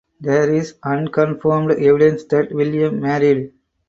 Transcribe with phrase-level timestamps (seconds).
[0.19, 3.51] There is unconfirmed evidence that William married.